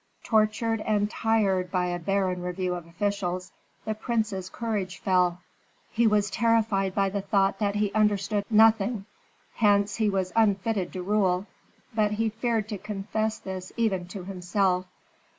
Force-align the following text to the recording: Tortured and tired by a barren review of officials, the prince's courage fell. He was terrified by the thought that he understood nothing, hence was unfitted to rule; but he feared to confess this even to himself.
Tortured 0.23 0.81
and 0.81 1.11
tired 1.11 1.69
by 1.69 1.85
a 1.85 1.99
barren 1.99 2.41
review 2.41 2.73
of 2.73 2.87
officials, 2.87 3.51
the 3.85 3.93
prince's 3.93 4.49
courage 4.49 4.97
fell. 4.97 5.41
He 5.91 6.07
was 6.07 6.31
terrified 6.31 6.95
by 6.95 7.09
the 7.11 7.21
thought 7.21 7.59
that 7.59 7.75
he 7.75 7.93
understood 7.93 8.43
nothing, 8.49 9.05
hence 9.57 9.99
was 9.99 10.33
unfitted 10.35 10.91
to 10.93 11.03
rule; 11.03 11.45
but 11.93 12.13
he 12.13 12.29
feared 12.29 12.67
to 12.69 12.79
confess 12.79 13.37
this 13.37 13.71
even 13.77 14.07
to 14.07 14.23
himself. 14.23 14.87